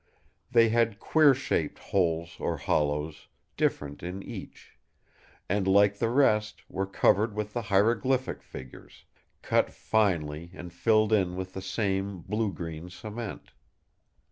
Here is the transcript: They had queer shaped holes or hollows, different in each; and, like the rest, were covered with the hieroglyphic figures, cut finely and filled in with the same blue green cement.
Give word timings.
They 0.49 0.69
had 0.69 0.97
queer 0.99 1.35
shaped 1.35 1.77
holes 1.77 2.37
or 2.39 2.57
hollows, 2.57 3.27
different 3.55 4.01
in 4.01 4.23
each; 4.23 4.75
and, 5.47 5.67
like 5.67 5.99
the 5.99 6.09
rest, 6.09 6.63
were 6.67 6.87
covered 6.87 7.35
with 7.35 7.53
the 7.53 7.61
hieroglyphic 7.61 8.41
figures, 8.41 9.05
cut 9.43 9.69
finely 9.69 10.49
and 10.55 10.73
filled 10.73 11.13
in 11.13 11.35
with 11.35 11.53
the 11.53 11.61
same 11.61 12.21
blue 12.21 12.51
green 12.51 12.89
cement. 12.89 13.51